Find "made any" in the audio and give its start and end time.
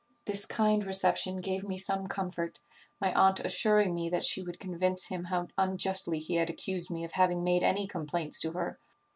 7.43-7.85